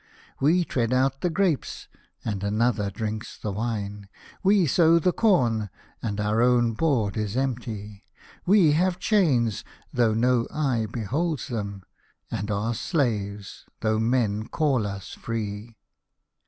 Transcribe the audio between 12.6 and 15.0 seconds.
slaves, though men call